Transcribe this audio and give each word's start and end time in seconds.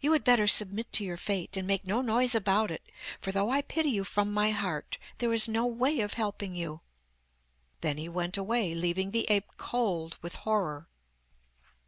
You 0.00 0.10
had 0.10 0.24
better 0.24 0.48
submit 0.48 0.92
to 0.94 1.04
your 1.04 1.16
fate, 1.16 1.56
and 1.56 1.68
make 1.68 1.86
no 1.86 2.00
noise 2.02 2.34
about 2.34 2.72
it, 2.72 2.82
for 3.20 3.30
though 3.30 3.48
I 3.48 3.62
pity 3.62 3.90
you 3.90 4.02
from 4.02 4.32
my 4.34 4.50
heart 4.50 4.98
there 5.18 5.32
is 5.32 5.46
no 5.46 5.66
way 5.68 6.00
of 6.00 6.14
helping 6.14 6.56
you.' 6.56 6.80
Then 7.80 7.96
he 7.96 8.08
went 8.08 8.36
away, 8.36 8.74
leaving 8.74 9.12
the 9.12 9.30
ape 9.30 9.52
cold 9.58 10.18
with 10.20 10.34
horror. 10.34 10.88